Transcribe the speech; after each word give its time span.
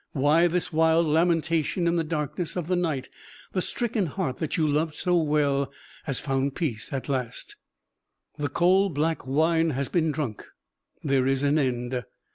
Why 0.13 0.47
this 0.47 0.73
wild 0.73 1.05
lamentation 1.05 1.85
in 1.85 1.95
the 1.95 2.03
darkness 2.03 2.55
of 2.55 2.65
the 2.67 2.75
night? 2.75 3.07
The 3.51 3.61
stricken 3.61 4.07
heart 4.07 4.37
that 4.37 4.57
you 4.57 4.65
loved 4.67 4.95
so 4.95 5.15
well 5.15 5.71
has 6.05 6.19
found 6.19 6.55
peace 6.55 6.91
at 6.91 7.07
last; 7.07 7.55
the 8.35 8.49
coal 8.49 8.89
black 8.89 9.27
wine 9.27 9.69
has 9.69 9.89
been 9.89 10.11
drunk: 10.11 10.43
there 11.03 11.27
is 11.27 11.43
an 11.43 11.59
end! 11.59 12.03